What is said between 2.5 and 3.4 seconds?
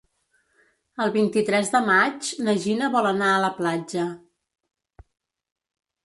Gina vol anar